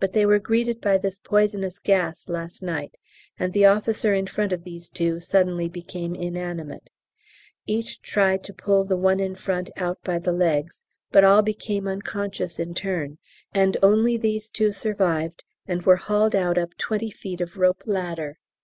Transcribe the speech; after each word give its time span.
But 0.00 0.14
they 0.14 0.24
were 0.24 0.38
greeted 0.38 0.80
by 0.80 0.96
this 0.96 1.18
poisonous 1.18 1.78
gas 1.78 2.30
last 2.30 2.62
night, 2.62 2.96
and 3.38 3.52
the 3.52 3.66
officer 3.66 4.14
in 4.14 4.26
front 4.26 4.50
of 4.50 4.64
these 4.64 4.88
two 4.88 5.20
suddenly 5.20 5.68
became 5.68 6.14
inanimate; 6.14 6.88
each 7.66 8.00
tried 8.00 8.44
to 8.44 8.54
pull 8.54 8.86
the 8.86 8.96
one 8.96 9.20
in 9.20 9.34
front 9.34 9.68
out 9.76 9.98
by 10.04 10.18
the 10.18 10.32
legs, 10.32 10.82
but 11.10 11.22
all 11.22 11.42
became 11.42 11.86
unconscious 11.86 12.58
in 12.58 12.72
turn, 12.72 13.18
and 13.52 13.76
only 13.82 14.16
these 14.16 14.48
two 14.48 14.72
survived 14.72 15.44
and 15.68 15.82
were 15.82 15.96
hauled 15.96 16.34
out 16.34 16.56
up 16.56 16.74
twenty 16.78 17.10
feet 17.10 17.42
of 17.42 17.58
rope 17.58 17.82
ladder. 17.84 18.38